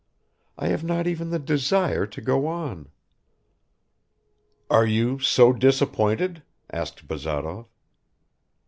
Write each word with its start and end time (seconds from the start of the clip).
I 0.57 0.69
have 0.69 0.83
not 0.83 1.05
even 1.05 1.29
the 1.29 1.37
desire 1.37 2.07
to 2.07 2.21
go 2.21 2.47
on." 2.47 2.89
"Are 4.67 4.87
you 4.87 5.19
so 5.19 5.53
disappointed?" 5.53 6.41
asked 6.71 7.07
Bazarov. 7.07 7.67